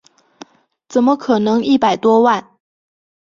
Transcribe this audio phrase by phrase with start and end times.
[0.89, 2.57] 怎么可能一百多万